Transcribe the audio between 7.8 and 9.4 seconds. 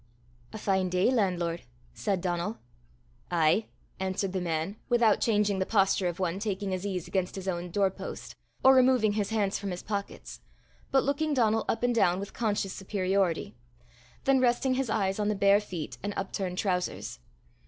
post, or removing his